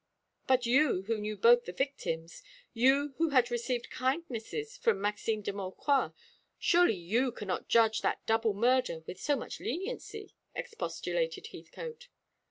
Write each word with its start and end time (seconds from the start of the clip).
"But 0.47 0.65
you 0.65 1.03
who 1.03 1.19
knew 1.19 1.37
both 1.37 1.65
the 1.65 1.71
victims; 1.71 2.41
you 2.73 3.13
who 3.17 3.29
had 3.29 3.51
received 3.51 3.91
kindnesses 3.91 4.75
from 4.75 4.99
Maxime 4.99 5.43
de 5.43 5.53
Maucroix 5.53 6.11
surely 6.57 6.95
you 6.97 7.31
cannot 7.31 7.67
judge 7.67 8.01
that 8.01 8.25
double 8.25 8.55
murder 8.55 9.03
with 9.05 9.21
so 9.21 9.35
much 9.35 9.59
leniency," 9.59 10.33
expostulated 10.55 11.49
Heathcote. 11.51 12.07